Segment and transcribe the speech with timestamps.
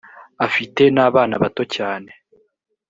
[0.47, 2.09] afite n abana bato cyane